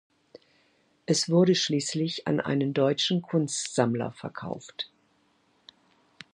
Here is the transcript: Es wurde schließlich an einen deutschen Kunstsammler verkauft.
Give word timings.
Es 1.05 1.29
wurde 1.29 1.53
schließlich 1.53 2.25
an 2.27 2.39
einen 2.39 2.73
deutschen 2.73 3.21
Kunstsammler 3.21 4.11
verkauft. 4.11 4.89